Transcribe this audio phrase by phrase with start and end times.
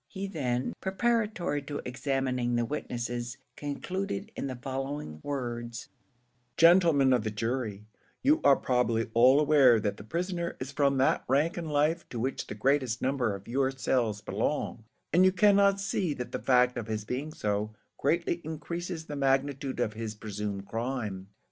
[0.07, 5.89] He then, preparatory to examining the witnesses, concluded in the following words,
[6.57, 7.85] "Gentlemen of the jury,
[8.23, 12.19] You are probably all aware that the prisoner is from that rank in life to
[12.19, 16.77] which the greatest number of yourselves belong; and you cannot but see that the fact
[16.77, 21.27] of his being so, greatly increases the magnitude of his presumed crime.